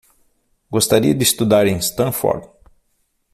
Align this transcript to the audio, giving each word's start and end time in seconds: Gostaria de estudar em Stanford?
Gostaria 0.71 1.13
de 1.13 1.21
estudar 1.23 1.67
em 1.67 1.77
Stanford? 1.77 2.49